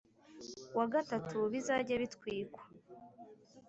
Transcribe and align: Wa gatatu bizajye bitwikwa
Wa 0.77 0.85
gatatu 0.93 1.37
bizajye 1.51 1.95
bitwikwa 2.01 2.63